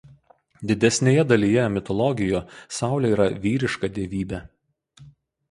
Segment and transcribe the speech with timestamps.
[0.69, 2.41] Didesnėje dalyje mitologijų
[2.79, 4.43] Saulė yra vyriška dievybė.